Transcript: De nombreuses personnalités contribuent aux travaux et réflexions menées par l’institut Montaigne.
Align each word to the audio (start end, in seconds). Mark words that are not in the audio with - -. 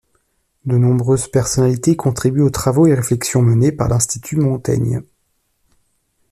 De 0.65 0.77
nombreuses 0.79 1.27
personnalités 1.27 1.95
contribuent 1.95 2.41
aux 2.41 2.49
travaux 2.49 2.87
et 2.87 2.95
réflexions 2.95 3.43
menées 3.43 3.71
par 3.71 3.87
l’institut 3.87 4.37
Montaigne. 4.37 5.03